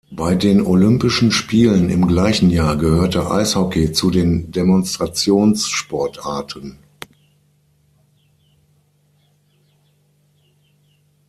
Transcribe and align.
Bei 0.09 0.33
den 0.33 0.61
Olympischen 0.65 1.31
Spielen 1.31 1.91
im 1.91 2.07
gleichen 2.07 2.49
Jahr 2.49 2.75
gehörte 2.75 3.29
Eishockey 3.29 3.91
zu 3.91 4.09
den 4.09 4.51
Demonstrationssportarten. 4.51 6.79